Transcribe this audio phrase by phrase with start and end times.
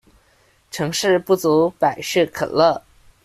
[0.71, 2.81] 成事不足百事可樂